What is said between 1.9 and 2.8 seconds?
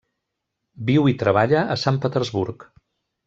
Petersburg.